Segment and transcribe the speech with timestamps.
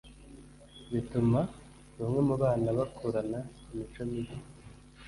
[0.91, 1.39] bituma
[1.97, 3.39] bamwe mu bana bakurana
[3.71, 4.35] imico mibi